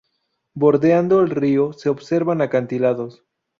Bordeando 0.55 1.19
el 1.21 1.29
río, 1.29 1.73
se 1.73 1.87
observan 1.89 2.41
acantilados. 2.41 3.23